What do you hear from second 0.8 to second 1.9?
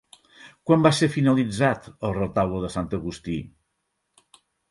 va ser finalitzar